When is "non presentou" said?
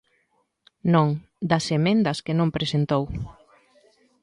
2.39-3.03